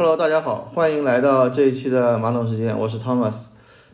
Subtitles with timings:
[0.00, 3.48] Hello，大家好，欢迎来到这一期的马桶时间，我是 Thomas。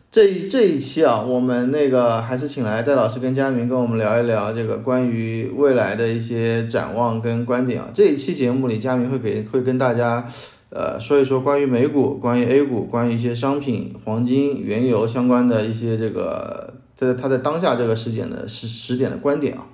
[0.09, 7.89] 这一这一期啊，我们那个还是请来戴老师跟佳明跟我们聊一聊这个关于未来的一些展望跟观点啊。
[7.93, 10.25] 这一期节目里，佳明会给会跟大家
[10.69, 19.67] 呃说一说关于美股、关于 A 股、关于一些商品、黄金、原油相关的一些这个在他在当下这个时点的时时点的观点啊。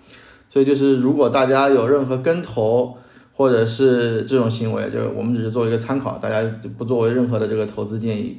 [0.50, 2.98] 所以就是如果大家有任何跟投，
[3.36, 6.44] 或者是这种行为，就是我们只是做一个参考，大家
[6.78, 8.38] 不作为任何的这个投资建议。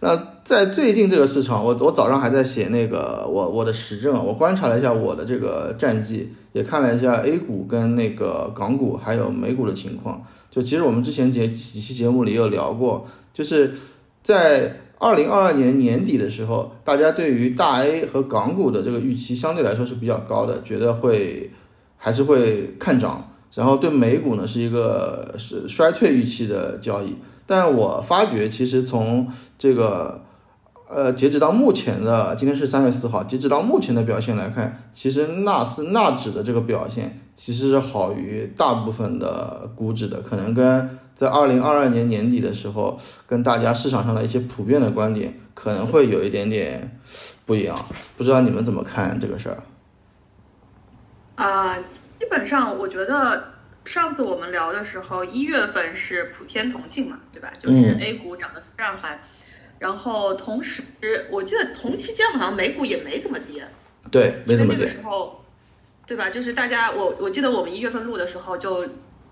[0.00, 10.24] 那在最近这个市场，我我早上还在写那个我我的时政，我观察了一下我的这个战绩，也看了一下 A 股跟那个港股还有美股的情况。
[10.50, 13.72] 就其实我们之前节几期节目里有聊过，就是
[14.22, 21.50] 在二零二二年年底的时候，大家对于大 A 和港股的这个预期相对来说是比较高的，觉得会
[21.96, 23.27] 还是会看涨。
[23.54, 27.16] 然后对美股呢是一个是衰退预期的交易，
[27.46, 29.26] 但我发觉其实从
[29.58, 30.20] 这个
[30.88, 42.96] 呃截止到目前的今天是三月四号，截止到目前的表现来看，其实纳斯纳指的这个表现其实是好于大部分的股指的，可能跟在二零二二年年底的时候
[43.26, 47.00] 跟大家市场上的一些普遍的观点可能会有一点点
[47.44, 47.76] 不一样，
[48.16, 49.58] 不知道你们怎么看这个事儿？
[51.38, 51.78] 啊。
[52.18, 57.52] 基本上，我觉得上次我们聊的时候，一月份是普天同庆嘛，对吧？
[57.56, 59.20] 就是 A 股涨得非常嗨，
[59.78, 60.82] 然后同时，
[61.30, 63.64] 我记得同期间好像美股也没怎么跌，
[64.10, 64.84] 对，没怎么跌。
[64.84, 65.44] 那个时候，
[66.08, 66.28] 对吧？
[66.28, 68.84] 就是大家，我我记得我们一月份录的时候，就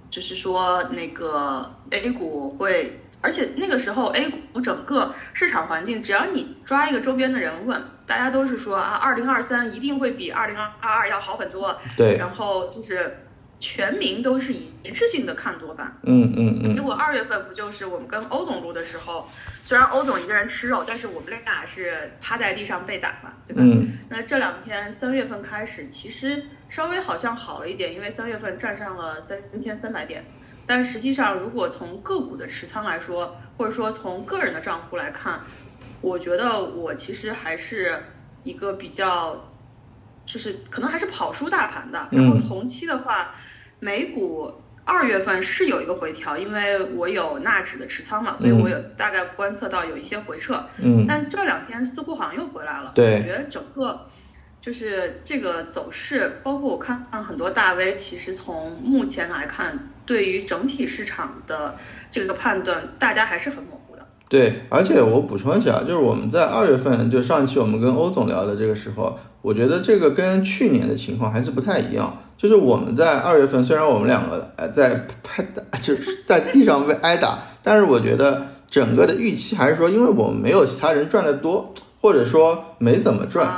[0.08, 7.82] 就是说那个 A 股会，而且那个时候 A 股整个市场环境，只要你抓一个周边的人问。
[8.06, 11.76] 大家都是说啊，二零二三一定会比二零二二要好很多。
[11.96, 12.16] 对。
[12.16, 13.24] 然后就是
[13.58, 15.94] 全民都是一致性的看多吧。
[16.04, 16.70] 嗯嗯嗯。
[16.70, 19.28] 结果二月份不就是我们跟欧总录的时候，
[19.62, 23.62] 虽然欧总一个人吃肉，但是我们俩是趴在地上被打嘛，对吧？
[23.64, 23.98] 嗯。
[24.08, 30.24] 那这两天三月份开始，其实稍微好像好了一点，因为三月份站上了三千三百点。
[30.64, 35.40] 但实际上，如果从个股的持仓来说，或者说从个人的账户来看。
[36.06, 38.00] 我觉得我其实还是
[38.44, 39.52] 一个比较，
[40.24, 42.06] 就是可能还是跑输大盘的。
[42.12, 43.34] 然后同期的话，
[43.80, 50.64] 美股二月份是有一个回调，因为我有纳指的持仓嘛，所以我有大概观测到有一些回撤。
[50.78, 51.04] 嗯。
[51.08, 52.92] 但这两天似乎好像又回来了。
[52.94, 53.16] 对。
[53.16, 54.06] 我觉得整个
[54.60, 61.76] 就是这个走势，包括我看很多大 V，其实从目前来看，对于整体市场的
[62.12, 63.85] 这个判断，大家还是很模糊。
[64.28, 72.16] 对，而且我补充一下，就是我们在二月份，就上一期我们跟欧总聊的这个时候，我觉得这个跟去年的情况还是不太一样。
[72.36, 83.48] 就是我们在二月份，虽然我们两个呃在拍打，就是在地上被挨打，但是我觉得整个的预期还是说，因为我们没有其他人赚的多，或者说没怎么赚，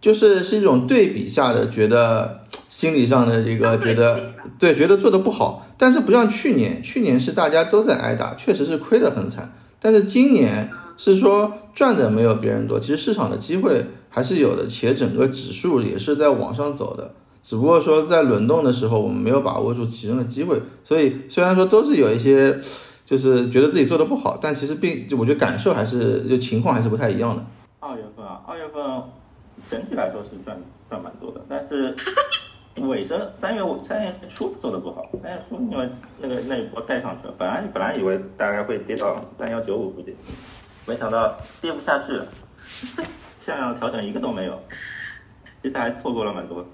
[0.00, 5.66] 就是是一种对比下的觉得心理上的这个觉得对，觉得做的不好。
[5.76, 9.52] 但是不像去年，去年是大家都在挨打，确实是亏得很惨。
[9.80, 22.58] 但是今年是说赚的没有别人多，其实市场的机会还是有的，且整个指数也是在往上走的，只不过说在轮动的时候我们没有把握住其中的机会，所以虽然说都是有一些，
[23.04, 27.44] 就是觉得自己做的不好，但其实并就我觉得感受还是就情况还是不太一样的。
[27.80, 28.82] 二月份啊，二月份
[29.70, 30.58] 整体来说是赚
[30.88, 31.94] 赚蛮多的，但是。
[32.82, 35.88] 尾声三月三月初做的不好，三月初因为
[36.20, 40.14] 那个那一波带上去了，本来本来以为大概会跌到三幺九五附近，
[40.86, 42.20] 没想到跌不下去，
[43.40, 44.62] 像样调整一个都没有，
[45.62, 46.66] 接下来错过了蛮多。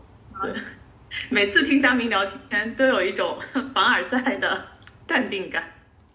[0.42, 0.52] 对，
[1.30, 3.36] 每次听佳明聊天都有一种
[3.72, 4.60] 凡尔赛的
[5.06, 5.62] 淡定感。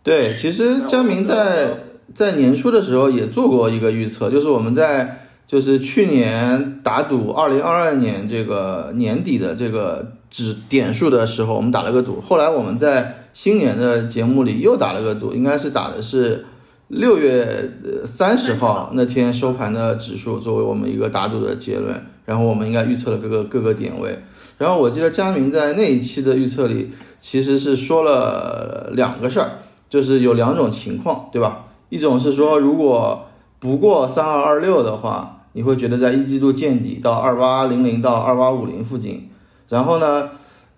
[0.03, 1.69] 对，其实佳明在
[2.13, 5.23] 在年初的时候也做过一个预测，就是我们在。
[5.47, 12.19] 就是去年打赌二零二二年这个年底的这个指点数的时候，我们打了个赌。
[12.19, 16.45] 后来我们在新年的节目里又打了个赌，应该是打的是
[16.89, 17.71] 六月
[18.05, 21.95] 三十号那天收盘的指数作为我们一个打赌的结论。
[22.25, 24.19] 然后我们应该预测了各个各个点位。
[24.57, 29.49] 然后我记得佳明在那一期的预测里其实是说了两个事儿，
[29.89, 31.67] 就是有两种情况，对吧？
[31.87, 33.27] 一种是说如果
[33.59, 35.35] 不过三二二六的话。
[35.57, 39.27] 你会觉得在一季度见底到二八零零到二八五零附近，
[39.69, 40.29] 然后呢，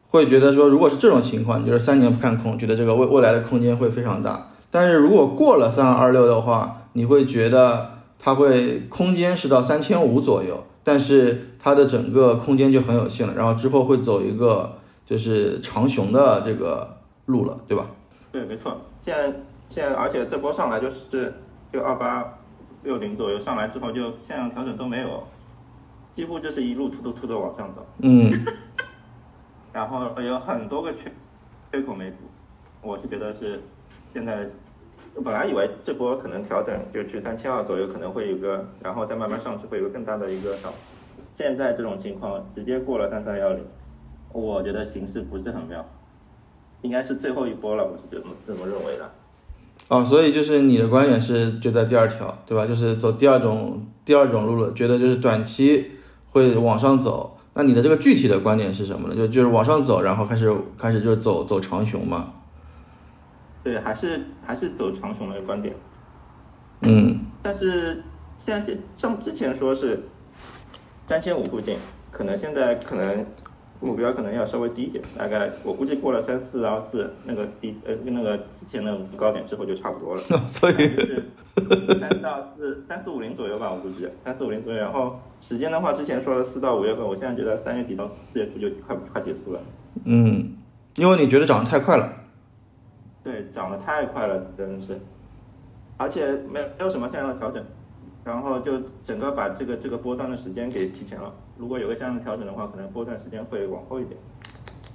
[0.07, 4.51] 会觉得说如果是这种情况，你就是三年不看空，觉得这个未未来的空间会非常大。
[4.71, 17.85] 但是如果过了三二二六的话，你会觉得它会空间是到三千五左右，但是它的整个空间就很有限了，然后之后会走一个就是长熊的这个路了，对吧？
[18.31, 18.79] 对，没错。
[19.03, 19.25] 现在
[19.69, 21.33] 现在而且这波上来就是
[21.73, 22.23] 就二八
[22.83, 25.23] 六零左右上来之后就向量调整都没有，
[26.13, 28.31] 几乎就是一路突突突的往上走，嗯
[29.71, 31.11] 然后有很多个缺
[31.71, 32.17] 缺口没补，
[32.81, 33.61] 我是觉得是
[34.11, 34.47] 现在
[35.23, 40.71] 本来以为这波可能调整就去三千二左右可能会有个，然后再慢慢上去会有个更大的一个涨，
[41.35, 43.63] 现在这种情况直接过了三三幺零，
[44.33, 45.85] 我觉得形势不是很妙，
[46.81, 49.11] 应该是最后一波了，我是这么这么认为的。
[49.89, 52.65] 哦，所以就是你的观点是就在第二条，对吧？
[52.65, 55.91] 就是走第二种第二种路了，觉得就是短期
[56.29, 57.35] 会往上走。
[57.55, 59.15] 那你的这个具体的观点是什么呢？
[59.15, 62.31] 就就是往上走，然后开始开始就走走长熊嘛？
[63.63, 65.75] 对，还是还是走长熊的观点，
[66.81, 68.03] 嗯但是
[68.37, 70.07] 现在是像之前说是
[71.07, 71.75] 三千五附近，
[72.11, 73.25] 可能现在可能
[73.81, 80.21] 目标可能要稍微低一点，大概我估计过了三四幺四那个低呃那个之前的高点之后就差不多了。
[80.47, 81.23] 所以就是
[81.99, 84.79] 三到四三四五零左右吧，我估计三四五零左右。
[84.79, 89.61] 然后时间的话，之前说了四到五月份，我现在觉得三月底到四月初就快快结束了。
[90.03, 90.57] 嗯，
[90.97, 92.13] 因为你觉得涨得太快了。
[93.23, 94.99] 对，涨得太快了，真的是，
[95.97, 97.63] 而且没没有什么向量的调整，
[98.25, 98.73] 然后就
[99.03, 101.33] 整个把这个这个波段的时间给提前了。
[101.59, 104.17] 如果有个相应的调整的话，可能波段时间会往后一点，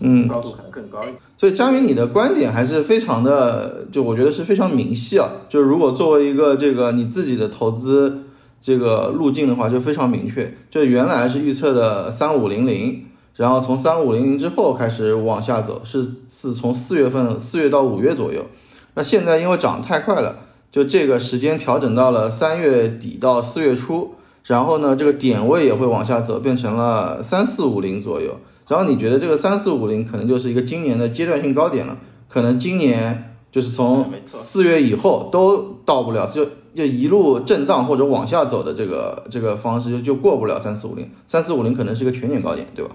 [0.00, 1.16] 嗯，高度可能更高一点。
[1.36, 5.28] 所以佳明，你的观点还是非常的，就我觉得是非常明晰啊。
[5.46, 8.24] 就是如果作为一个这个你自己的投资
[8.62, 10.56] 这个路径的话，就非常明确。
[10.70, 13.04] 就原来是预测的三五零零，
[13.36, 18.46] 然后从三五零零之后开始往下走，是是从四月份四月到五月左右。
[18.94, 20.36] 那现在因为涨得太快了，
[20.72, 24.14] 就这个时间调整到了三月底到四月初，
[24.46, 28.36] 然后呢，这个点位也会往下走，变成了三四五零左右。
[28.68, 31.98] 然后你觉得这个三四五零可能就是一个今年的阶段性高点了，
[32.28, 36.44] 可能今年就是从四月以后都到不了，就
[36.74, 42.92] 就一路震荡或者往下走的这个这个方式就就过不了三四五零，三四五零可能是一个全年高点，对吧？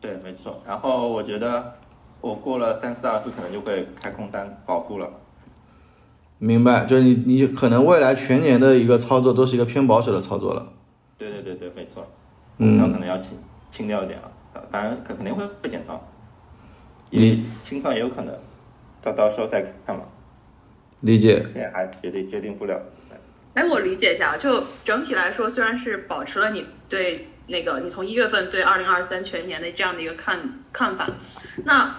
[0.00, 0.60] 对，没错。
[0.66, 1.74] 然后我觉得
[2.20, 5.08] 我过了三四二四，可能就会开空单保护了。
[6.38, 10.72] 明白，就是你你可能未来全年的一个操作都是一个偏保守的操作了。
[11.16, 12.06] 对对对对，没错。
[12.58, 13.30] 嗯然后可能要清
[13.72, 14.30] 清掉一点了，
[14.70, 16.00] 当然肯肯定会会减仓，
[17.10, 18.32] 你清仓也有可能，
[19.02, 20.04] 到到时候再看吧，
[21.00, 22.80] 理解，现在还决定决定不了。
[23.54, 30.38] 哎，我理解一下，就整体来说，虽然是保持了你对那个你从一月份对二零二三全年的这样的一个看
[30.72, 31.08] 看法，
[31.64, 31.96] 那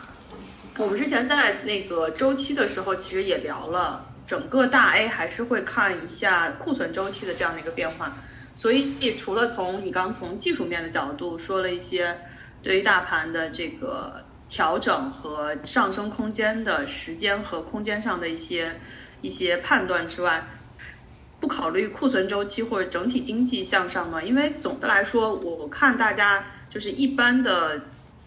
[0.78, 8.16] 我们之前在那个周期的时候，其实也聊了，整个大 A 还是会看一下库存周期的这样的一个变化。
[8.56, 12.18] 所以除了从你刚从技术面的角度说了一些
[12.64, 18.72] 对于大盘的这个调整和上升空间的时间和空间上的一些
[19.22, 20.42] 一些判断之外，
[21.40, 24.24] 不考虑库存周期或者整体经济向上吗？
[24.24, 27.82] 因为总的来说，我看大家就是一般的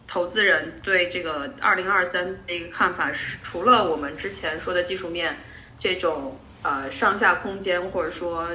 [0.06, 5.37] 投资人对这个二零二三的一个看法是，除了我们之前说的技术面
[5.79, 8.49] 这种呃上下空间或者说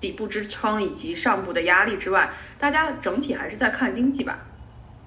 [0.00, 4.38] 底部支撑以及上部的压力之外，大家整体还是在看经济吧。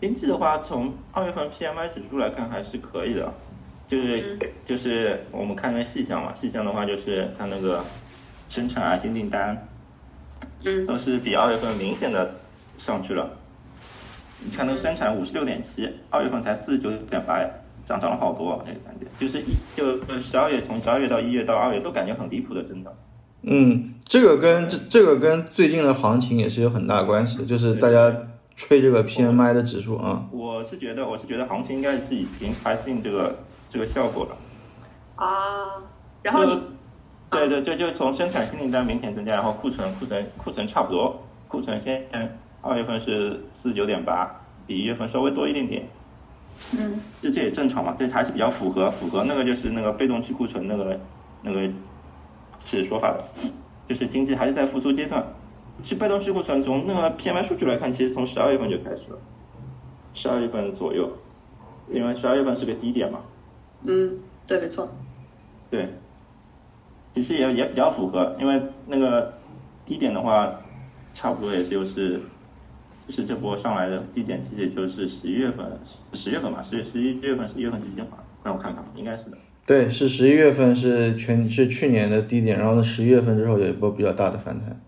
[0.02, 3.34] 经济的话，从二月份 PMI 指数来看还是可以的，
[3.88, 7.84] 就是、就是我们看那细项嘛，细项的话就是它那个
[8.50, 9.68] 生产啊、新订单
[10.64, 12.36] 嗯都是比二月份明显的
[12.78, 13.30] 上去了。
[14.40, 17.50] 你看那个生产五十六点七，二月份才四十九点八呀，
[17.88, 22.94] 涨涨了好多，这个感觉就是一就十二月从十二月到一月到二月都感觉很离谱的增长。
[23.44, 28.14] 嗯，这个跟这这个跟最近的行情也是有很大关系的，就是大家
[28.56, 30.28] 吹这个 PMI 的指数啊。
[30.32, 33.38] 我是觉得，我是觉得行情应该是已经 price in 这个
[33.70, 34.38] 这个效果了。
[35.16, 35.82] 啊，
[36.24, 36.60] 然后你
[37.30, 44.30] 对对，就就从生产新订单明显增加，然后库存库存库存差不多，库存现在二月份是四十九点八，
[44.66, 45.88] 比一月份稍微多一点点，
[46.78, 47.00] 嗯。
[47.22, 51.00] 这这也正常嘛，这还是比较符合符合那个就是那个被动去库存那个
[51.42, 51.70] 那个
[52.66, 53.24] 是说法的，
[53.88, 55.26] 就是经济还是在复苏阶段。
[55.84, 59.20] 去被动去库存从那个 PMI 数据来看，其实从十二月份就开始了，
[60.12, 61.08] 十二月份左右，
[61.92, 63.20] 因为十二月份是个低点嘛，
[63.84, 64.90] 嗯，对，没错。
[65.70, 65.94] 对，
[67.14, 69.32] 其实也也比较符合，因为那个
[69.86, 70.52] 低点的话，
[71.14, 72.20] 差不多也就是，
[73.08, 75.66] 就是这波上来的低点，其实也就是十一月份，
[76.14, 79.38] 十月份吧，十月十一月份、十一月份之间吧，让我看看，应该是的。
[79.66, 84.82] 对，是十一月份是全是去年的低点，然后呢，十一月份之后有一波比较大的反弹。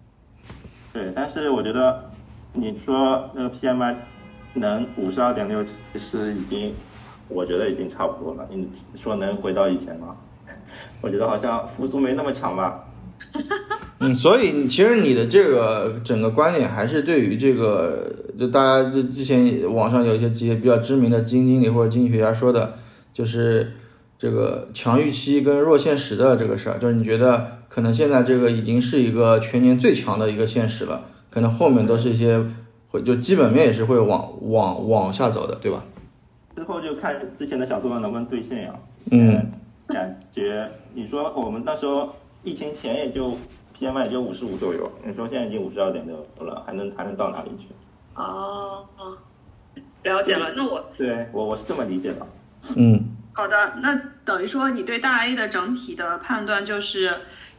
[0.91, 2.09] 对，但是我觉得
[2.53, 3.95] 你说那个 PMI
[4.55, 6.73] 能五十二点六，其实已经，
[7.29, 8.47] 我觉得已经差不多了。
[8.51, 8.67] 你
[9.01, 10.17] 说能回到以前吗？
[10.99, 12.85] 我觉得好像复苏没那么强吧。
[13.99, 22.75] 嗯，所以其实你的这个整个观点还是对于这个，就大家就之前网上有一些这些比较知名的基金经理或者经济学家说的，
[23.13, 23.73] 就是
[24.17, 32.41] 这个强预期跟弱现实的这个事儿，就是你觉得可能现在这个已经是一个全年最强的一个现实了，可能后面都是一些
[32.87, 35.83] 会就基本面也是会往往往下走的，对吧？
[36.55, 38.73] 之后就看之前的小作文能不能兑现呀。
[39.11, 39.51] 嗯，
[39.87, 42.09] 感觉你说我们那时候
[42.43, 43.37] 疫情前也就
[43.79, 47.67] PMI 也就五十五左右，你说现在已经五十二点六了，还能还能到哪里去？
[48.15, 49.17] 哦，哦
[50.03, 50.53] 了解了。
[50.55, 52.27] 那我对我我是这么理解的。
[52.75, 53.95] 嗯好的，那
[54.25, 57.09] 等于说你对大 A 的整体的判断就是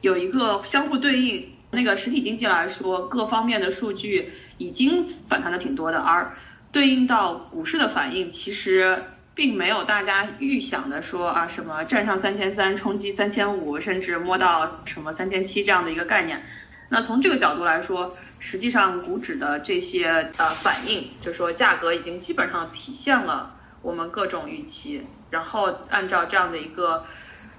[0.02, 1.48] 有一个相互对应。
[1.72, 6.36] 那个实体经济来说，各方面的数据已经反弹的挺多的，而
[6.72, 9.00] 对应到股市的反应，其实
[9.34, 16.42] 并没有大家预想的说啊什么站上三千三，冲击三千五，甚至摸到什么三千七这样的一个概念。
[16.88, 27.04] 那从这个角度来说，实际上股指的这些呃反应，就是说价格已经基本上体现了我们各种预期，然后按照这样的一个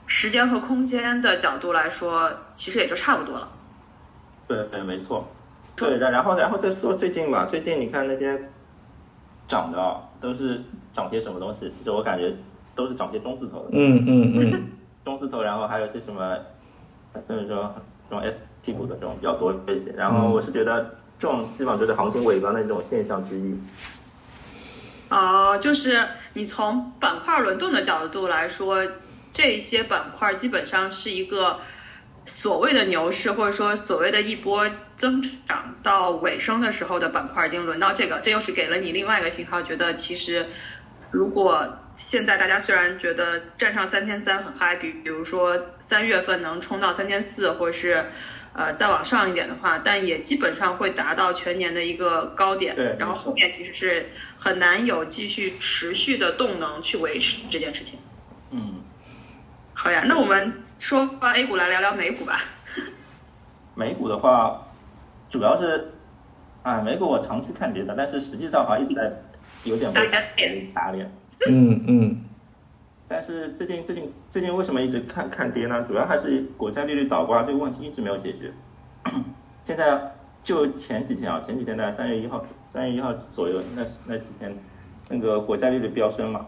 [0.05, 3.49] 时间和空间的角度来说，其实也就差不多了。
[4.47, 5.33] 对对，没错。
[5.77, 8.37] 对，然然后然后再说最近吧，最近你看那些
[9.47, 9.79] 涨的
[10.19, 10.61] 都是
[10.93, 11.71] 涨些什么东西？
[11.77, 12.33] 其实我感觉
[12.75, 14.63] 都是涨些中字头的，嗯嗯嗯
[15.05, 16.38] 中字头，然后还有些什么，
[17.27, 17.74] 就是说
[18.10, 18.24] 这种
[18.63, 19.91] ST 股的这种比较多一些。
[19.91, 23.60] 然后我是觉得这种基本上就是行情尾端的这种现象之一。
[25.10, 26.01] 哦、就是
[26.36, 28.81] 你从板块轮动的角度来说，
[29.31, 31.60] 这些板块基本上是一个
[32.25, 40.45] 所谓的牛市，或者说所谓的一波增长到尾声的时候的板块，已经轮到这个，这又是给了你另外一个信号，觉得其实
[41.11, 48.05] 如果现在大家虽然觉得站上三千三很嗨，比比如说三月份能冲到三千四，或者是
[48.53, 54.05] 呃再往上一点的话，但也基本上会达到全年的一个高点对，然后后面其实是
[54.37, 57.99] 很难有继续持续的动能去维持这件事情。
[58.51, 58.81] 嗯，
[59.73, 62.39] 好呀，那我们说完 A 股来聊聊美股吧。
[63.75, 64.65] 美股的话，
[65.29, 65.91] 主要是
[66.63, 69.11] 啊，美股我长期看跌的，但是实际上好像一直在
[69.63, 71.11] 有点被打脸打脸。
[71.47, 72.21] 嗯嗯
[73.07, 75.83] 但是最近最近最近为什么一直看看跌呢？
[75.87, 78.53] 主要还是国债利率倒挂这个问题一直没有解决。
[79.65, 80.13] 现在
[80.43, 84.55] 就前几天啊，前几天在三月一号三月一号左右，那那几天
[85.09, 86.45] 那个国债利率飙升嘛，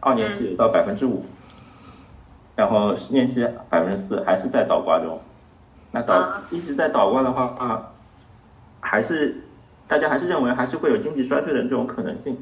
[0.00, 1.24] 二年期有到百分之五，
[2.54, 5.20] 然后十年期百分之四，还是在倒挂中。
[5.90, 7.92] 那倒啊一直在倒挂的话啊，
[8.80, 9.42] 还是
[9.88, 12.36] 大家还是认为还是会有经济衰退的这种可能性。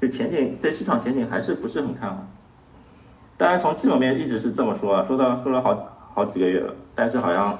[0.00, 2.26] 就前景对市场前景还是不是很看好。
[3.38, 7.58] 当然，从基本面一直是这么说啊，说到说了好好几个月了，但是好像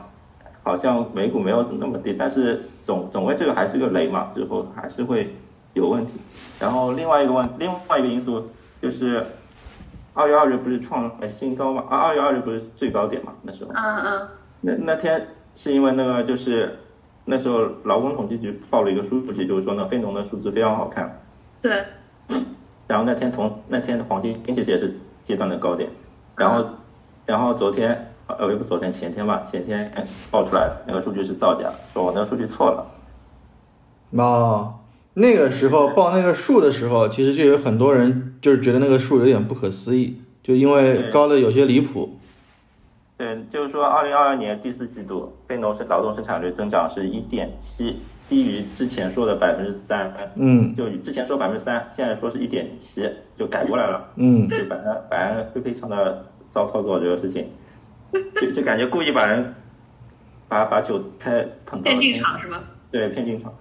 [0.62, 5.34] 好像美股没有那么低，但是总总归这个还是个雷嘛，最后还是会
[5.74, 6.20] 有问题。
[6.60, 8.50] 然后另外一个问，另外一个因素
[8.80, 9.24] 就是
[10.14, 11.84] 二月二日不是创了新高嘛？
[11.90, 13.32] 啊，二月二日不是最高点嘛？
[13.42, 14.28] 那时候，嗯嗯
[14.60, 16.78] 那那天是因为那个就是
[17.28, 21.20] 那时候劳工统计局报了一个数据，就是说呢非农的数字非常好看，
[21.60, 21.72] 对，
[22.86, 25.90] 然后那天同那天的黄金其实也是阶段的高点，
[26.36, 26.64] 然后
[27.26, 29.92] 然后昨天呃不昨天前天吧，前天
[30.30, 32.86] 报出来那个数据是造假，说我那个数据错了，
[34.22, 34.74] 哦，
[35.14, 42.20] 那个时候报那个数的时候，其实就有很多人就是觉得那个数有点不可思议，就因为高的有些离谱。
[43.18, 47.96] 对，就是说二零二二年第四季度非农生劳动生产率增长是一点七，
[48.28, 53.08] 低于之前说的百分之三，嗯就之前说百分之三，现在说是一点七，
[53.38, 54.06] 就改过来了。
[54.16, 57.46] 嗯就反正反正会非常的骚操作这个事情，
[58.40, 59.54] 就就感觉故意把人
[60.48, 62.58] 把把韭菜捧到骗进场是吗？
[62.90, 63.52] 对骗进场，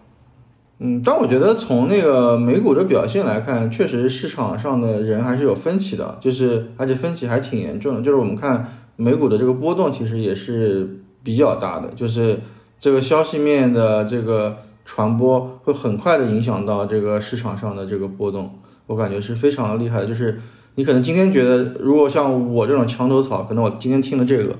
[0.79, 8.01] 嗯，但我觉得从那个美股的表现来看，确实市场上的人还是有分歧的，就是而且分歧还挺严重的。
[8.01, 12.39] 就是我们看美股的这个波动，其实也是比较大的，就是
[12.79, 20.05] 这个消息面的这个传播会很快的影响到这个市场上的这个波动，我感觉是非常厉害的。
[20.05, 20.39] 就是
[20.75, 24.55] 你可能今天觉得，如果像我这种墙头草，可能我今天听了这个，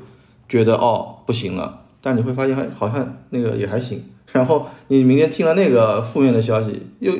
[0.49, 4.03] 觉得哦不行了，但你会发现还好像那个也还行。
[4.31, 7.13] 然后你明天听了那个负面的消息，又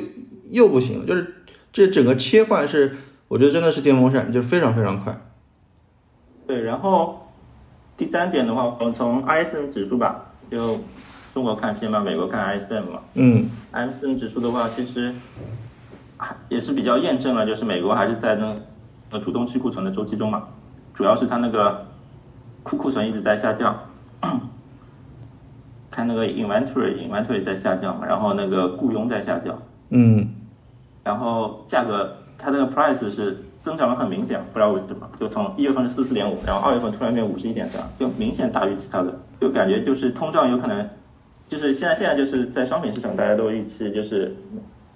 [0.50, 1.34] 又不行了，就是
[1.72, 2.94] 这整个切换是，
[3.28, 5.18] 我觉得真的是电风扇，就是非常非常快。
[6.46, 7.26] 对，然后
[7.96, 10.78] 第三点的话，我们从 ISM 指数吧，就
[11.34, 15.12] 中国看 PM 嘛，美国看 ISM 嘛嗯，ISM 指数的话，其实
[16.48, 18.54] 也是比较验证了，就是美国还是在那
[19.10, 20.44] 个主动去库存的周期中嘛，
[20.94, 21.86] 主要是它那个
[22.62, 23.76] 库库存一直在下降，
[25.90, 29.58] 看那个 inventory inventory 在下降，然后那个雇佣在下降，
[29.90, 30.28] 嗯。
[31.02, 40.88] 然后价格它那个 price 是增长的很明显，不知道为什么，就从一月份是四四点五，然后二月份突然变五十一点三，就明显大于其他的，就感觉就是通胀有可能，
[41.48, 44.36] 就是现在现在就是在商品市场大家都预期就是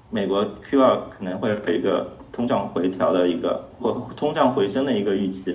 [0.08, 5.52] 美国 Q 二可能会有一个通胀回调的一个或通胀回升的一个预期，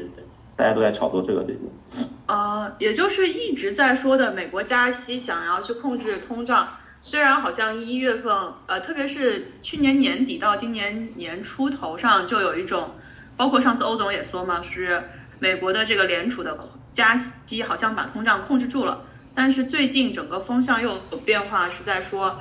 [0.57, 2.03] 大家都在炒作这个对不对？
[2.27, 6.67] 呃，也就是一直在说的美国加息，想要去控制通胀。
[7.00, 8.34] 虽然好像一月份，
[8.65, 12.89] 呃，特别是去年年底到今年年初头上，就有一种，
[13.38, 15.04] 包括上次欧总也说嘛，是
[15.39, 16.58] 美国的这个联储的
[16.94, 19.04] 加息好像把通胀控制住了。
[19.34, 22.39] 但是最近整个风向又有变化，是在说，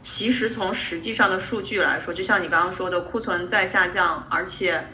[0.00, 4.84] 其实从实际上的数据来说，就像你刚刚说的，库存在下降，而且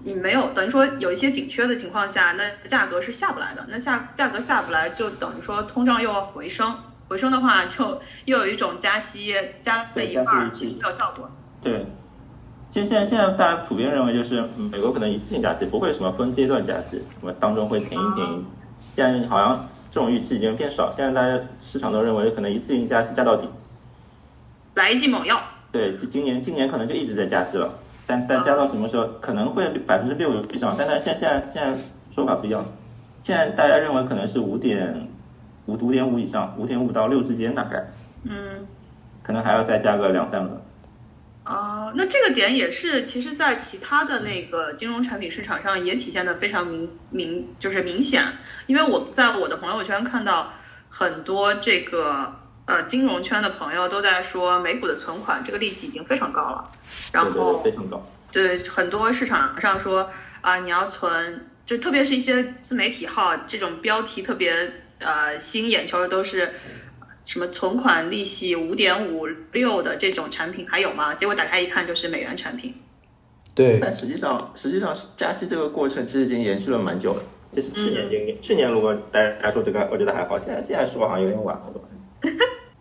[0.00, 3.64] 你没有等于说有一些紧缺的情况下，那价格是下不来的。
[3.70, 6.76] 那下价格下不来，就等于说通胀又要回升，
[7.08, 11.30] 回升的话，就又有一种加息加了一半儿，其实没有效果。
[11.62, 11.86] 对，
[12.72, 18.44] 其实现在现在大家普遍认为就是嗯美国可能一次性加息，不会什么分阶段加息，什么当中会停一停。
[18.96, 23.46] 现在好像这种预期已经变少，现在大家市场都认为可能一次性加息加到底。
[24.74, 25.38] 来一剂猛药。
[25.70, 27.70] 对，今今年今年可能就一直在加息了，
[28.06, 31.78] 但但加到什么时候可能会百分之六以上，但是现现在现在
[32.14, 32.64] 说法不一样，
[33.22, 35.08] 现在大家认为可能是五点
[35.66, 37.84] 五五点五以上，五点五到六之间大概，
[38.24, 38.66] 嗯，
[39.22, 40.62] 可能还要再加个两三个。
[41.44, 48.24] 啊、那这个点也是，其实，在其他的那个金融产品市场上也体现的非常明明，就是明显。
[48.68, 50.52] 因为我在我的朋友圈看到
[50.88, 52.32] 很多这个
[52.66, 56.70] 呃金融圈的朋友都在说，美股的存款这个利息已经非常高了，
[57.12, 58.06] 然后对非常高。
[58.30, 60.08] 对很多市场上说
[60.42, 66.54] 啊、你要存，就特别是一些自媒体号这种标题特别呃吸引眼球的都是。
[67.24, 71.14] 什么存款利息五点五六的这种产品还有吗？
[71.14, 72.74] 结果打开一看就是美元产品。
[73.54, 77.22] 对，但实际上，实际上加息这个过程其实已经延续了蛮久了。
[77.54, 80.38] 这是去年经历，去年如果大家说这个，我觉得还好。
[80.38, 81.72] 现在现在说好像有点晚了。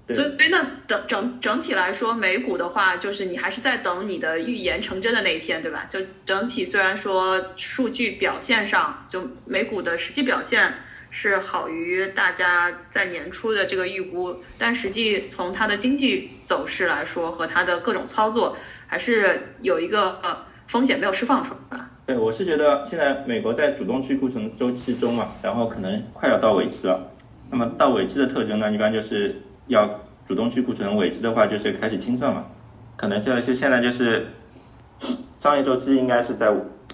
[0.07, 5.87] 对所以那整整整体来说，美股的话，就是你还是在等你的预言成真的那一天，对吧？
[5.89, 10.73] 就整体虽然说数据表现上，就美股的实际表现
[11.11, 21.79] 是好于大家在年初的这个预估，但实际从它的经济走势来说和它的各种操作，还是有一个呃风险没有释放出来。
[22.05, 27.11] 对，我是觉得现在美国在主动去库存周期中嘛，然后可能快要到尾期了。
[27.49, 29.35] 那么到尾期的特征呢，一般就是
[29.67, 32.45] 要主动去库存，尾期的话就是开始清算嘛。
[32.95, 34.27] 可能现在是现在就是
[35.41, 36.47] 商业周期应该是在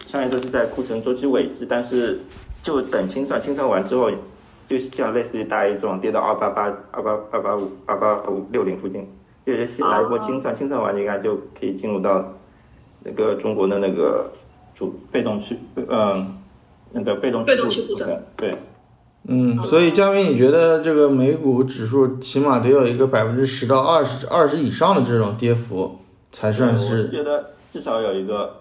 [0.07, 2.19] 商业周期在库存周期尾期，但是
[2.67, 4.11] 就等清算，清算完之后，
[4.67, 9.07] 就是像类似于大 A 这种跌到二八八、二八二八五、二八五六零附近，
[9.45, 12.33] 就是先来一波清算，清算完应该就可以进入到
[13.05, 14.29] 那个中国的那个
[14.75, 16.35] 主被动区，嗯，
[16.91, 18.53] 那个被动被动去库存，对，
[19.29, 25.99] 嗯，所以佳明，你觉得这个美股指数起码得有一个百分之十到二十二十以上的这种跌幅，
[26.33, 28.57] 才算我是是觉得至少有一个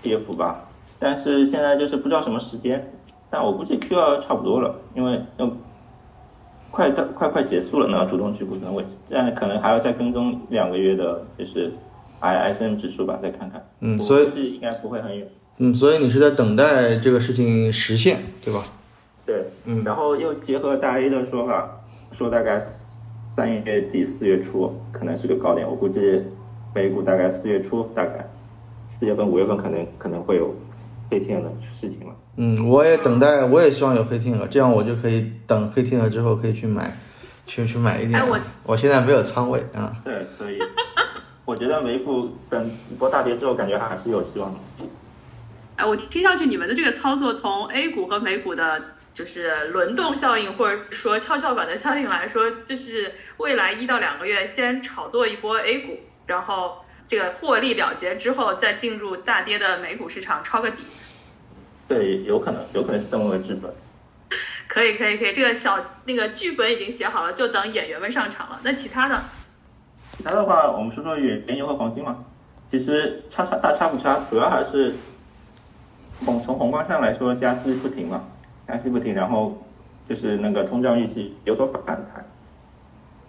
[0.00, 0.68] 跌幅吧，
[1.00, 2.92] 但是现在就是不知道什么时间，
[3.30, 5.50] 但我估计 Q 二差不多了，因为要
[6.70, 11.72] 快到快快结束了呢，主动去库存位置，但可能还要再跟踪两个月的，就是
[12.20, 13.64] I S M 指数吧，再看看。
[13.80, 15.28] 嗯所以估计应该不会很远。
[15.58, 18.62] 嗯，所以你是在等待这个事情实现，对吧？
[19.24, 21.80] 对，嗯然后又结合大 A 的说法，
[22.12, 22.62] 说大概
[23.34, 26.22] 三月底四月初可能是个高点，我估计
[26.74, 28.28] 美股大概四月初大概
[28.86, 30.54] 四月份五月份可能可能会有
[31.10, 32.14] 黑天鹅的事情了。
[32.38, 36.94] 嗯，我也等待，我也希望有黑天鹅，这样我就可以等黑天鹅之后可以去买，
[37.46, 38.20] 去去买一点。
[38.20, 39.96] 哎我我现在没有仓位啊。
[40.04, 40.58] 对，可以
[41.46, 44.86] 我觉得美股等一波大跌之后，感觉还是有希望的。
[45.76, 48.82] 哎，我听上去你们的这个操作，从 A 股和美股的，
[49.14, 60.84] 就是轮动效应或者说跷跷板的效应来说，就是未来一到两个月先炒作一波 A 股，然后这个获利了结之后，再进入大跌的美股市场抄个底。
[61.88, 63.72] 对，有可能，有可能是这么个剧本。
[64.68, 68.60] 可以，可以，可以，这个小那个剧本已经写好了，就等演员们上场了。
[68.62, 69.22] 那其他的，
[70.16, 72.24] 其他的话，我们说说原原油和黄金嘛。
[72.68, 74.96] 其实差差大差不差，主要还是
[76.24, 78.24] 从从宏观上来说，加息不停嘛，
[78.66, 79.64] 加息不停，然后
[80.08, 82.26] 就是那个通胀预期有所反弹。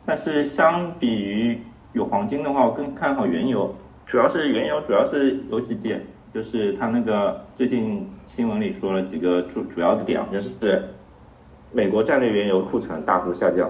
[0.07, 1.61] 但是相比于
[1.93, 3.75] 有黄金的话，我更看好原油，
[4.07, 10.83] 主要是原油主要是有几点，就是他那个最近新闻里说了几个主主要的点，就是
[11.71, 13.69] 美国战略原油库存大幅下降，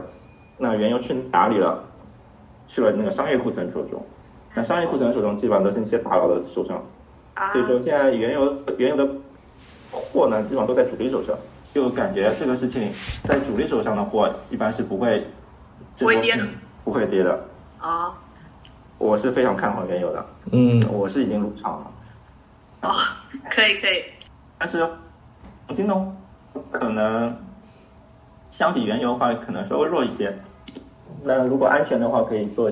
[0.58, 1.84] 那原油去哪里了？
[2.68, 4.06] 去了那个商业库存手中，
[4.54, 6.84] 那商业库存手中基本上都是那些大佬的手上，
[7.36, 9.10] 啊所以说现在原油原油的
[9.90, 11.34] 货呢，基本上都在主力手上，
[11.74, 12.92] 就感觉这个事情
[13.24, 15.26] 在主力手上的货一般是不会
[15.98, 16.46] 不会跌的，
[16.84, 17.40] 不会跌的。
[17.80, 18.14] 啊
[18.98, 20.84] 我是非常看好原油的，嗯。
[20.92, 21.92] 我是已经入场了。
[22.82, 22.92] 哦，
[23.50, 24.04] 可以可以，
[24.58, 24.86] 但是
[25.68, 26.16] 黄金呢，
[26.72, 27.36] 可能
[28.52, 30.34] 相比原油的话，可能稍微弱一些。
[31.24, 32.72] 那如果安全的话，可以做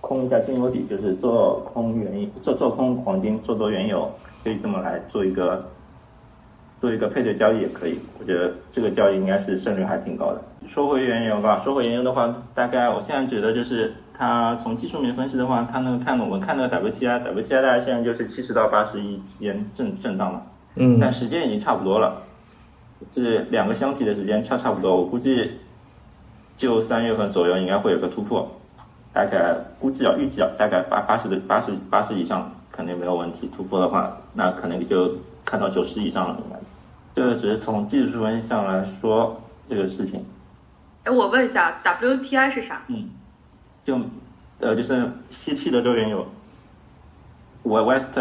[0.00, 4.10] 空一下金油底，就是做空原做做空黄金，做多原油，
[4.42, 5.70] 可以这么来做一个
[6.80, 8.00] 做一个配对交易也可以。
[8.18, 10.42] 我觉得这个交易应该是胜率还挺高的。
[10.68, 20.42] 说回原油吧，说回原油的话，大概我现在觉得就是它从技术面分析的话，它那个看我们看那个 WTI，WTI 大概现在就是七十到八十一之间震震荡嘛。
[20.76, 22.22] 嗯但时间已经差不多了，
[23.10, 25.50] 这两个箱体的时间差差不多，我估计
[26.56, 28.48] 就三月份左右应该会有个突破，
[29.12, 36.56] 大概估计啊预计啊大概八八十的八十八十以上肯定没有问题，突破的话那可能就看到九十以上了应该，
[37.12, 40.24] 这个只是从技术分析上来说这个事情，
[41.02, 42.82] 哎，我问一下，WTI 是啥？
[42.86, 43.08] 嗯，
[43.84, 43.98] 就
[44.60, 46.26] 呃就是西气的州原有，
[47.62, 48.16] 我 West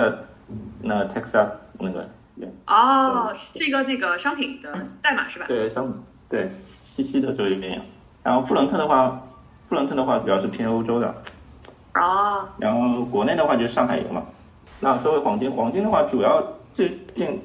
[0.81, 5.45] 那 Texas 那个原哦，是一个那个商品的代码是吧？
[5.47, 5.95] 对，商品
[6.29, 7.81] 对西西的州原油，
[8.23, 9.27] 然后布伦特的话，
[9.69, 11.13] 布伦特的话主要是偏欧洲的，
[11.95, 14.23] 哦，然后国内的话就是上海油嘛。
[14.79, 16.43] 那说回黄金，黄金的话主要
[16.73, 17.39] 最近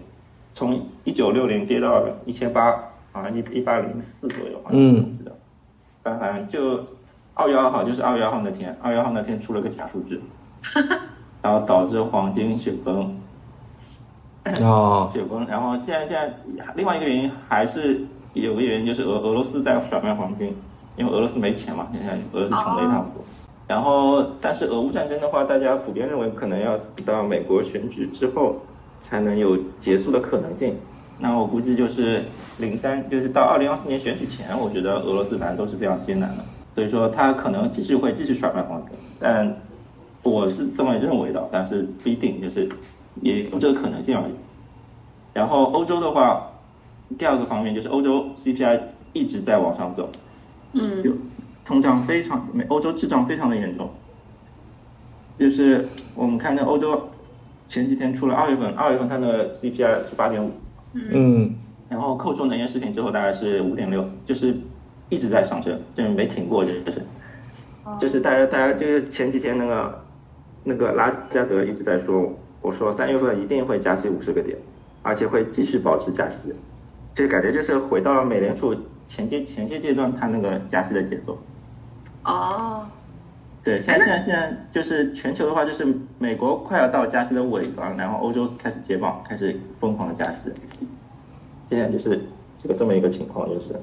[0.55, 2.73] 从一九六零跌到一千八，
[3.13, 5.37] 好像一一八零四左右，好像嗯我记得。
[6.03, 6.85] 反正就
[7.39, 10.19] 二月二号就是二月二号那天，二月二号那天出了个假数据，
[11.43, 13.15] 然后导致黄金雪崩，
[14.63, 15.47] 哦雪崩。
[15.47, 16.35] 然后现在现在
[16.75, 18.01] 另外一个原因还是
[18.33, 20.57] 有个原因就是俄俄罗斯在甩卖黄金，
[20.97, 23.25] 因为俄罗斯没钱嘛，现在俄罗斯穷的一塌糊涂。
[23.69, 28.57] 然后，但是俄乌战争的话，大家普遍认为可能要到美国选举之后
[29.01, 30.75] 才能有结束的可能性。
[31.19, 32.23] 那我估计就是
[32.59, 36.45] 零三，就是到二零二四年选举前，我觉得俄罗斯反正都是非常艰难的，
[36.77, 39.57] 所以说他可能继续会继续甩卖黄金，但
[40.23, 42.69] 我是这么认为的，但是不一定，就是
[43.23, 44.33] 也有这个可能性而已。
[45.33, 46.53] 然后欧洲的话，
[47.17, 48.79] 第二个方面就是欧洲 CPI
[49.15, 50.11] 一直在往上走，
[50.75, 51.13] 嗯就
[51.65, 53.89] 通胀非常，欧洲滞胀非常的严重。
[55.39, 57.09] 就是我们看那欧洲
[57.69, 60.51] 前几天出了二月份，二月份它的 CPI 是八点五，
[60.93, 61.55] 嗯
[61.89, 64.55] 然后扣除能源食品之后大概是五点六，就是
[65.09, 67.03] 一直在上升，就是没停过，就是
[67.99, 70.05] 就是大家大家就是前几天那个
[70.65, 74.59] 那个拉加德一直在说，我说三月份一定会加息五十个点，
[75.03, 76.53] 而且会继续保持加息，
[77.15, 78.75] 就是感觉就是回到了美联储
[79.07, 81.39] 前阶前些阶段它那个加息的节奏。
[82.25, 82.85] 哦，
[83.63, 85.87] 对，现在现在现在就是全球的话，就是
[86.19, 90.51] 美国快要到加息的尾端，然后欧洲开始接棒，开始疯狂的加息。
[91.71, 92.21] 现在就是
[92.61, 93.81] 这个这么一个情况，就是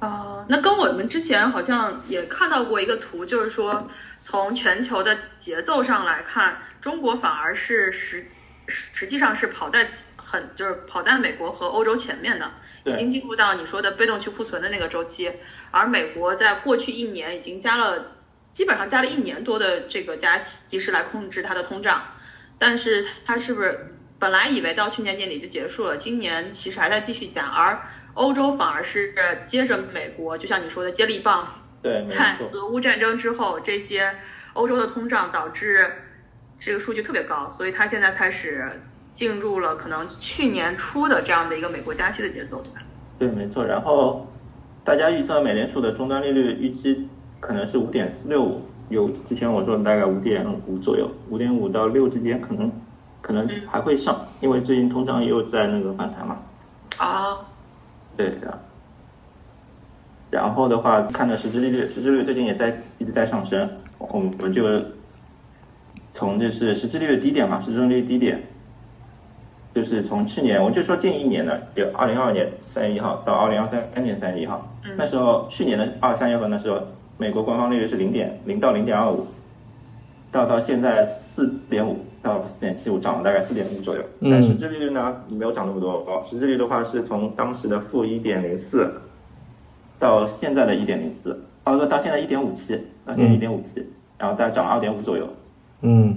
[0.00, 3.90] 啊、那跟我们之前好像也看到过一个图，就是说
[4.22, 8.30] 从全球的节奏上来看，中国反而是实
[8.68, 12.48] 实实际上是跑在很就是跑在美国和欧洲前面的，
[12.84, 15.32] 已经进入到你说的被动去库存的那个周期，
[15.72, 22.02] 而美国在过去一年已经加了基本上加了一年多的这个加息，及时来控制它的通胀，
[22.58, 27.82] 但是它是不是本来以为到去年年底就结束了，今年其实还在继续加，而
[28.18, 31.46] 欧洲反而是接着美国，就像你说的接力棒，
[31.80, 34.12] 对，没在错，俄乌战争之后，这些
[34.54, 35.88] 欧洲的通胀导致
[36.58, 38.68] 这个数据特别高，所以它现在开始
[39.12, 42.82] 进入了可能去年初的这样的一个美国加息的节奏，对吧？
[43.20, 43.64] 对，没错。
[43.64, 44.26] 然后
[44.82, 52.72] 大家预测美联储的终端利率预期可能是五点四六五，有之前我说的大概五点五左右，五点五到六之间，可能
[53.22, 56.36] 可能还会上，因为最近通胀又在那个反弹嘛。
[56.98, 57.38] 啊，
[58.18, 58.58] 对的。
[60.30, 64.62] 然后的话，看的实质利率，实质利率最近也在一直在上升，我们我们就
[66.12, 68.42] 从就是实质利率低点嘛，实质利率低点，
[69.72, 76.78] 就是从去年，我就说近一年的，就二零二二年三月一号到二零二三年三月一号，那时候去年的二三月份的时候，
[77.16, 79.26] 美国官方利率是零点零到零点二五，
[80.38, 84.02] 到到现在四点五到四点七五，涨了大概四点五左右。
[84.20, 88.88] 嗯但实质利率呢没有涨那么多哦，实质利率的话是从当时的负一点零四
[89.98, 93.84] 到现在的一点零四，哦，到现在一点五七，到现在一点五七，
[94.16, 95.28] 然后大概涨二点五左右。
[95.80, 96.16] 嗯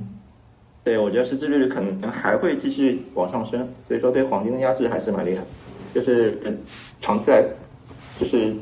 [0.83, 5.41] 对，我觉得实质利率可能还会继续往上升，所以说对黄金的压制还是蛮厉害，
[5.95, 6.51] 就是呃
[6.99, 7.43] 长期来
[8.19, 8.53] 就是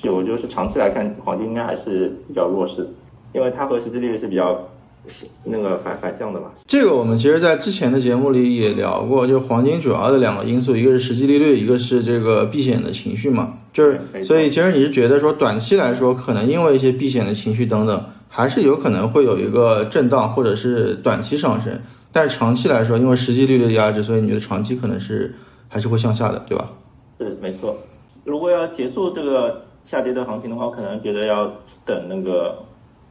[0.00, 2.88] 有就是长期来看，黄金应该还是比较弱势，
[3.34, 4.58] 因为它和实际利率是比较
[5.44, 6.52] 那个反反向的吧。
[6.66, 13.58] 这个我们其实，在之前的节目里也聊过，就黄金主要的两个因素，一个是实际利率，一个是这个避险的情绪嘛。
[13.72, 21.80] 就是所以其实你是觉得说，短期来说，可能因为一些避险的情绪等等，还是有可能会有一个震荡或者是短期上升，
[22.12, 25.34] 但是长期来说，因为实际利率的压制，所以你觉得长期可能是
[25.68, 26.70] 还是会向下的，对吧？
[27.18, 27.76] 是没错。
[28.24, 31.50] 如果要结束这个下跌的行情的话，我可能觉得要
[31.84, 32.58] 等那个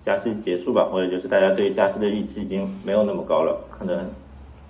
[0.06, 4.10] 加息结束吧，或者就是大家对加息的预期已经没有那么高了，可能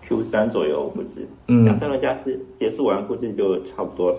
[0.01, 4.17] Q 三左右，我估计嗯两三轮加息结束完，估计就差不多了。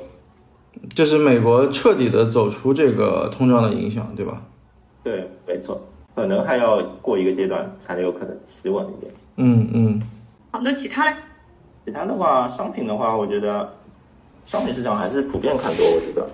[0.94, 4.42] 就是美国彻底的走出这个通胀的影响，对吧？
[5.04, 5.80] 对，没错，
[6.14, 9.12] 可能还要过一个阶段才有可能企稳一点。
[9.36, 10.02] 嗯嗯
[10.50, 11.16] 好，那其他嘞？
[11.84, 13.70] 其他的话，商品的话，我觉得
[14.46, 16.30] 商品市场还是普遍看多，我觉得，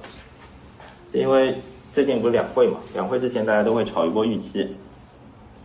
[1.12, 1.56] 因为
[1.98, 4.68] 最近不是两会嘛，两会之前大家都会炒一波预期，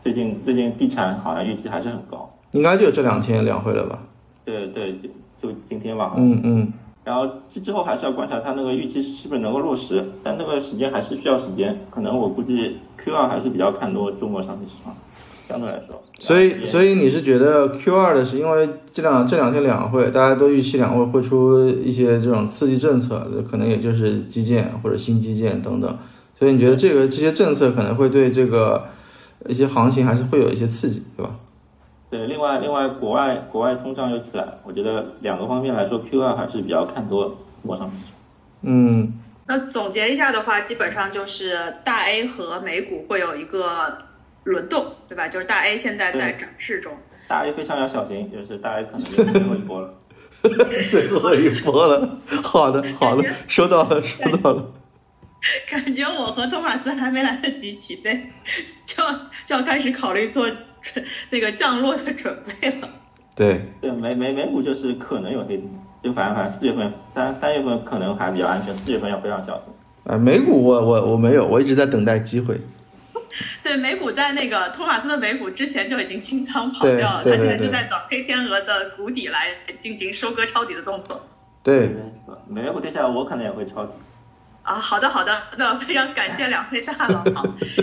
[0.02, 4.00] 最近最近地产好像预期还是很高，应该就这两天两会了吧？
[4.44, 6.74] 对对，就就今天吧，嗯嗯。
[7.04, 14.96] 然后之之后还是要观察它那个预期是不是能够落实，但那个时间还是需要时间，可能我估计 Q 二还是比较看多中国商品市场，
[15.48, 25.96] 相对来说，所以，所以你是觉得 Q 二的是因为这两这两天两会，大家都预期两会会出一些这种刺激政策，可能也就是基建或者新基建等等，
[26.38, 28.88] 所以你觉得这个这些政策可能会对这个
[29.48, 31.36] 一些行情还是会有一些刺激，对吧？
[32.10, 38.16] 对，另外另外国外国外通胀又起来，我觉得两个方面来说，Q 二还是比较看多中国商品市场。
[38.62, 39.14] 嗯
[39.46, 43.98] 那总结一下的话，基本上就是大 A 和美股会有一个
[44.46, 45.28] 轮动，对吧？
[45.28, 46.94] 就是大 A 现在在涨势中，
[47.28, 49.94] 大 A 非常要小心，就是大 A 可能就最后一波了。
[50.90, 54.66] 最后一波了，好的好的，收到了收到了。
[55.70, 58.32] 感觉我和托马斯还没来得及起飞，
[58.86, 59.04] 就
[59.46, 60.50] 就要开始考虑做
[60.82, 62.90] 准那个降落的准备了。
[63.36, 65.64] 对，对，美美美股就是可能有黑点，
[66.04, 69.74] 就反正反正四月份三三月份可能还比较安全，四月份要非常小心。
[70.06, 72.60] 啊，美股我我我没有，我一直在等待机会。
[73.64, 79.48] 对，美股在那个托马斯的美股之前就已经清仓跑掉了，他现在就在等黑天鹅的谷底来
[79.80, 81.26] 进行收割抄底的动作。
[81.64, 81.90] 对，
[82.48, 83.92] 美股跌下来，我可能也会抄底。
[84.64, 87.22] 啊，好的好的，那非常感谢两位大佬，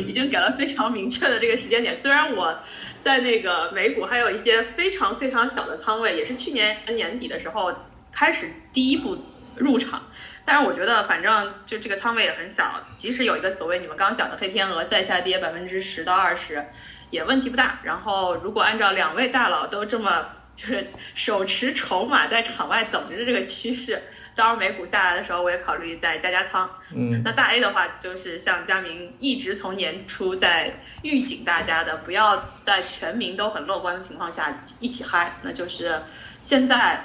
[0.06, 1.94] 已经给了非常明确的这个时间点。
[1.94, 2.58] 虽然我
[3.02, 7.70] 在那个美股还有一些非常非常小的仓位，也是去年年底的时候
[8.10, 9.22] 开始第一步
[9.56, 10.04] 入场，
[10.46, 16.64] 但是我觉得反正就这个仓位也很小，即使有一个所谓你们刚刚讲的黑天鹅再下跌百分之十到二十，
[17.10, 17.80] 也问题不大。
[17.82, 24.00] 然后如果按照两位大佬都这么就是手持筹码在场外等着这个趋势。
[24.36, 26.68] 到时候美股下来的时候，我也考虑再加加仓。
[26.94, 35.32] 嗯那大 A 的话，就是像佳明一直从年初在预警大家的，不要在全民都很乐观的情况下一起嗨。
[35.42, 36.00] 那就是
[36.40, 37.04] 现在，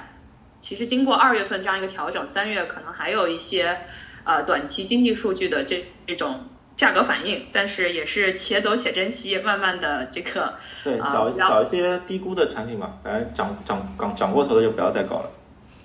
[0.60, 3.76] 其实经过二月份这样一个调整，三月可能还有一些
[4.24, 15.30] 呃短期经济数据的这这种价格反应，但是也是且走且珍惜，慢慢的这个对，啊找一然后找一些低估的产品吧，反正涨涨涨涨过头的就不要再搞了。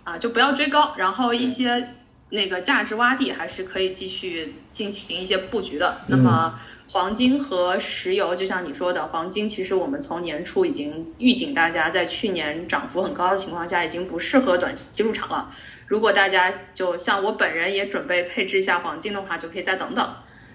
[0.04, 1.90] 啊，就不要追高，然后一些
[2.30, 5.98] 那个价值洼地还是可以继续进行一些布局的。
[6.08, 15.54] 那么黄金和石油，就像你说的，黄金其实我们从年初已经预警大家，在去年涨幅很高的情况下，已经不适合短期入场了。
[15.88, 20.10] 如果大家就像我本人也准备配置一下黄金的话，就可以再等等。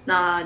[0.06, 0.42] 那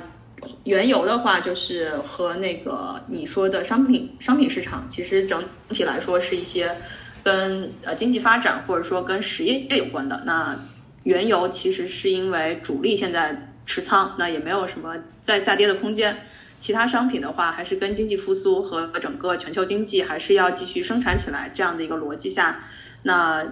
[0.64, 6.74] 原油的话，就是和那个你说的商品商品市场，其实整体来说是一些
[7.22, 10.22] 跟呃经济发展或者说跟实业有关的。
[10.26, 10.58] 那
[11.04, 16.16] 原油其实是因为主力现在持仓，那也没有什么再下跌的空间。
[16.58, 22.64] 其他商品的话，还是跟经济复苏和整个全球经济还是要继续生产起来这样的一个逻辑下，
[23.02, 23.46] 那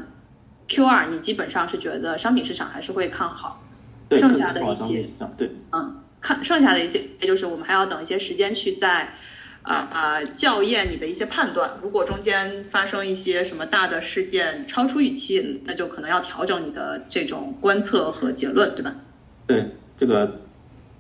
[0.69, 3.63] Q 二你基本上是觉得商品市场还是会看好，
[4.11, 5.05] 剩下的一些
[5.37, 9.13] 对，嗯，看剩下的一些，也就是我们还要等一些时间去在，
[9.63, 11.73] 啊啊校验你的一些判断。
[11.83, 18.95] 如果中间发生一些什么大的事件超出预期，那就可能要调整你的这种观测和结论，对吧？
[19.47, 19.67] 对，
[19.97, 20.41] 这个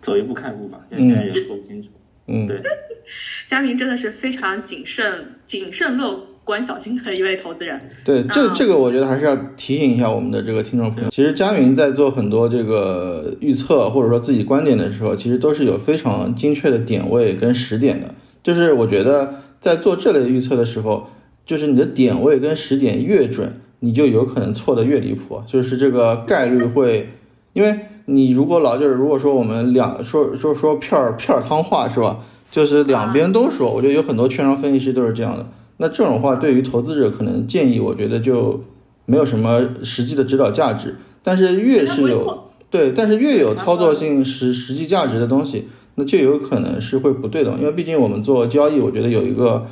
[0.02, 1.88] 走一步看一步吧，现在也说不清楚。
[2.26, 2.60] 嗯，对，
[3.48, 7.78] 佳明真的是非常谨慎、谨慎乐观、小心的一位投资人。
[8.06, 11.10] 对，这啊这个我觉得还是要提醒一下我们的这个听众朋友。
[11.10, 18.14] 其实佳云在做很多这个预测或者说自己观点的时候，其实都是有非常精确的点位跟时点的。
[18.42, 21.10] 就是我觉得在做这类预测的时候，
[21.44, 25.42] 就是你的点位跟时点越准，你就有可能错的越离谱。
[25.46, 27.10] 就是这个概率会，
[27.52, 32.20] 因为你如果老就是如果说我们两说说说片儿片儿汤话是吧？
[32.50, 35.44] 就是两边都说，我觉得有很多券商分析师都是这样的。
[35.78, 38.62] 那这种话对于投资者可能建议，我觉得就
[39.06, 40.96] 没有什么实际的指导价值。
[41.22, 47.52] 但是越是有对，但是越有操作性实实际价值的东西，那就有可能是会不对的。
[47.58, 49.66] 因为毕竟我们做交易，我觉得有一个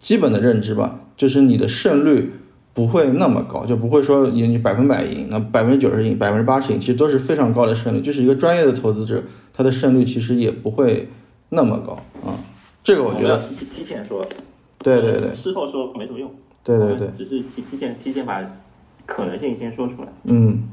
[0.00, 2.32] 基本的认知吧，就是你的胜率
[2.74, 8.00] 不会那么高，就不会说你百分百赢，那百分之九十赢，百分之八十赢，其实都是非常高的胜率。
[8.00, 11.08] 就是一个专业的投资者，他的胜率其实也不会
[11.50, 11.94] 那么高
[12.24, 12.38] 啊。
[12.84, 14.26] 这个我觉得提提前说，
[14.80, 16.34] 对对对，事后说没什么用。
[16.62, 18.44] 对对对，只是提提前提前把
[19.06, 20.08] 可能性先说出来。
[20.24, 20.68] 嗯。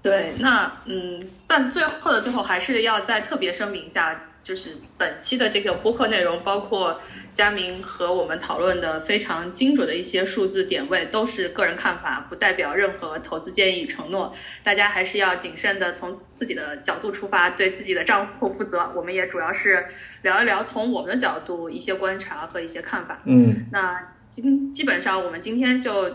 [0.00, 7.00] 对，那嗯，但最后的最后还是要再特别声明一下，就是本期的这个播客内容，包括
[7.34, 14.34] 佳明和我们讨论的非常精准的一些数字点位，都是个人看法，不代表任何投资建议与承诺。
[14.62, 18.92] 大家还是要谨慎的从自己的角度出发，对自己的账户负责。
[18.96, 19.86] 我们也主要是
[20.22, 23.20] 聊一聊从我们的角度一些观察和一些看法。
[23.26, 26.10] 嗯，那今基本上我们今天就。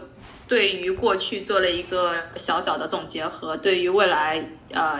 [0.46, 5.00] 对于过去做了一个小小的总结，和对于未来呃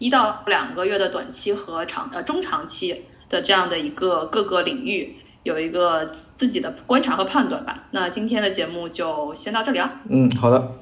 [0.00, 7.84] 一到两个月的短期和长呃中长期的这样的一个各个领域有一个自己的观察和判断吧。
[7.90, 9.92] 那今天的节目就先到这里了。
[10.08, 10.72] 嗯，好的。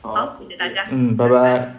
[0.00, 0.86] 好，谢谢大家。
[0.90, 1.74] 嗯，拜拜。